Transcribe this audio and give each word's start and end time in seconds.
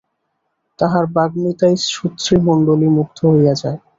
তাঁহার 0.79 1.05
বাগ্মিতায় 1.15 1.77
শ্রোতৃমণ্ডলী 1.85 2.87
মুগ্ধ 2.97 3.19
হইয়া 3.31 3.55
যায়। 3.61 3.79